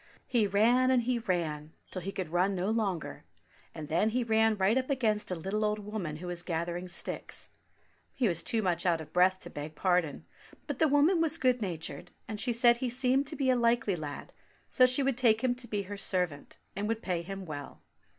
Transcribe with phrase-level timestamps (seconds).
[0.25, 3.23] He ran, and he ran, till he could run no longer,
[3.75, 7.49] and then he ran right up against a little old woman who was gathering sticks.
[8.15, 10.25] He was too much out of breath to beg pardon,
[10.65, 13.95] but the woman was good natured, and she said he seemed to be a likely
[13.95, 14.33] lad,
[14.71, 17.83] so she would take him to be her servant, and would pay him well.